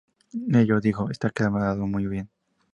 Ne-Yo 0.51 0.79
dijo, 0.79 1.11
"Está 1.11 1.29
quedando 1.29 1.85
muy 1.85 2.07
bien. 2.07 2.31